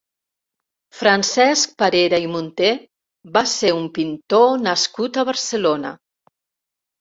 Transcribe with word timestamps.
Francesc 1.01 1.73
Parera 1.83 2.19
i 2.23 2.29
Munté 2.35 2.69
va 3.37 3.43
ser 3.51 3.75
un 3.81 3.85
pintor 3.99 4.57
nascut 4.65 5.21
a 5.21 5.27
Barcelona. 5.31 5.95